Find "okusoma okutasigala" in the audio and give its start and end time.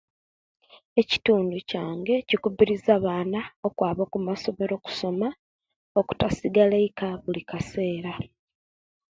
4.77-6.73